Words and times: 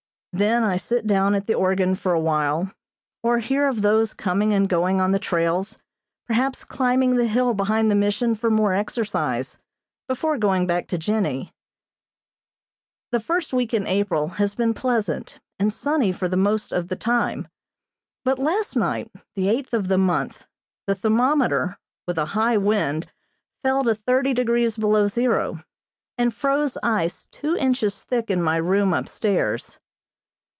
Then 0.33 0.63
I 0.63 0.77
sit 0.77 1.05
down 1.07 1.35
at 1.35 1.45
the 1.45 1.55
organ 1.55 1.93
for 1.93 2.13
a 2.13 2.19
while, 2.19 2.73
or 3.21 3.39
hear 3.39 3.67
of 3.67 3.81
those 3.81 4.13
coming 4.13 4.53
and 4.53 4.69
going 4.69 5.01
on 5.01 5.11
the 5.11 5.19
trails, 5.19 5.77
perhaps 6.25 6.63
climbing 6.63 7.17
the 7.17 7.27
hill 7.27 7.53
behind 7.53 7.91
the 7.91 7.95
Mission 7.95 8.33
for 8.35 8.49
more 8.49 8.73
exercise 8.73 9.59
before 10.07 10.37
going 10.37 10.65
back 10.65 10.87
to 10.87 10.97
Jennie. 10.97 11.53
The 13.11 13.19
first 13.19 13.51
week 13.51 13.73
in 13.73 13.85
April 13.85 14.29
has 14.39 14.55
been 14.55 14.73
pleasant, 14.73 15.41
and 15.59 15.71
sunny 15.71 16.13
for 16.13 16.29
the 16.29 16.37
most 16.37 16.71
of 16.71 16.87
the 16.87 16.95
time, 16.95 17.49
but 18.23 18.39
last 18.39 18.77
night 18.77 19.11
the 19.35 19.49
eighth 19.49 19.73
of 19.73 19.89
the 19.89 19.97
month, 19.97 20.47
the 20.87 20.95
thermometer, 20.95 21.77
with 22.07 22.17
a 22.17 22.27
high 22.37 22.55
wind, 22.55 23.11
fell 23.63 23.83
to 23.83 23.93
thirty 23.93 24.33
degrees 24.33 24.77
below 24.77 25.07
zero, 25.07 25.61
and 26.17 26.33
froze 26.33 26.77
ice 26.81 27.25
two 27.27 27.57
inches 27.57 28.01
thick 28.01 28.31
in 28.31 28.41
my 28.41 28.55
room 28.55 28.93
upstairs. 28.93 29.77